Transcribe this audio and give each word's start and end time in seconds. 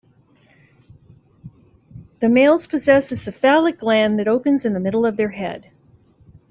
The 2.21 2.29
males 2.29 2.65
possess 2.65 3.11
a 3.11 3.15
cephalic 3.15 3.77
gland 3.77 4.17
that 4.17 4.27
opens 4.27 4.65
in 4.65 4.73
the 4.73 4.79
middle 4.79 5.05
of 5.05 5.15
their 5.15 5.29
head. 5.29 5.69